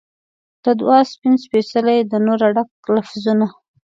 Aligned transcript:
د 0.63 0.65
دعا 0.79 0.99
سپین 1.11 1.33
سپیڅلي 1.45 1.97
د 2.11 2.13
نوره 2.25 2.47
ډک 2.55 2.69
لفظونه 2.95 3.47